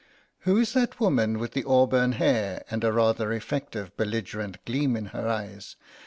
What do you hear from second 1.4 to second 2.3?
the auburn